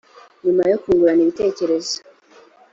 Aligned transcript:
nyuma 0.43 0.63
yo 0.71 0.77
kungurana 0.81 1.21
ibitekerezo 1.23 1.95